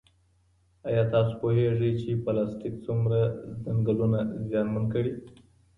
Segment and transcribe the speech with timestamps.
[0.87, 3.19] ایا تاسو پوهېږئ چې پلاستیک څومره
[3.63, 5.11] ځنګلونه زیانمن کړي؟